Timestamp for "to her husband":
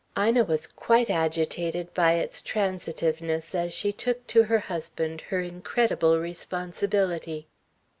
4.25-5.21